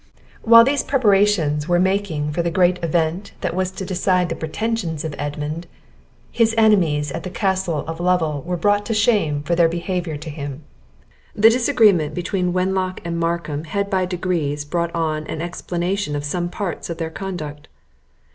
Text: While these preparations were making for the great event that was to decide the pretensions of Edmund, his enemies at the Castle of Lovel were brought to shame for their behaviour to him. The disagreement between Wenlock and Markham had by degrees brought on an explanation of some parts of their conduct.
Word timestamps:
While 0.41 0.63
these 0.63 0.81
preparations 0.81 1.67
were 1.67 1.77
making 1.79 2.31
for 2.31 2.41
the 2.41 2.49
great 2.49 2.83
event 2.83 3.33
that 3.41 3.53
was 3.55 3.69
to 3.69 3.85
decide 3.85 4.29
the 4.29 4.35
pretensions 4.35 5.05
of 5.05 5.13
Edmund, 5.19 5.67
his 6.31 6.55
enemies 6.57 7.11
at 7.11 7.21
the 7.21 7.29
Castle 7.29 7.85
of 7.85 7.99
Lovel 7.99 8.41
were 8.41 8.57
brought 8.57 8.83
to 8.87 8.95
shame 8.95 9.43
for 9.43 9.53
their 9.53 9.69
behaviour 9.69 10.17
to 10.17 10.29
him. 10.31 10.63
The 11.35 11.51
disagreement 11.51 12.15
between 12.15 12.51
Wenlock 12.51 12.99
and 13.05 13.19
Markham 13.19 13.65
had 13.65 13.91
by 13.91 14.07
degrees 14.07 14.65
brought 14.65 14.89
on 14.95 15.27
an 15.27 15.39
explanation 15.39 16.15
of 16.15 16.25
some 16.25 16.49
parts 16.49 16.89
of 16.89 16.97
their 16.97 17.11
conduct. 17.11 17.67